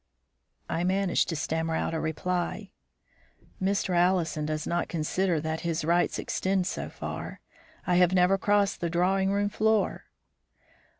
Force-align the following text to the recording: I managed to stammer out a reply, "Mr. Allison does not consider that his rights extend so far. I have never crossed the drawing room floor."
I 0.67 0.83
managed 0.83 1.29
to 1.29 1.35
stammer 1.35 1.75
out 1.75 1.93
a 1.93 1.99
reply, 1.99 2.71
"Mr. 3.61 3.95
Allison 3.95 4.47
does 4.47 4.65
not 4.65 4.87
consider 4.89 5.39
that 5.39 5.59
his 5.59 5.85
rights 5.85 6.17
extend 6.17 6.65
so 6.65 6.89
far. 6.89 7.39
I 7.85 7.97
have 7.97 8.11
never 8.11 8.39
crossed 8.39 8.81
the 8.81 8.89
drawing 8.89 9.31
room 9.31 9.49
floor." 9.49 10.05